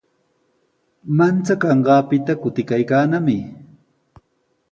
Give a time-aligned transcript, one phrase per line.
[1.17, 3.37] Manchakanqaapita kutikaykaanami.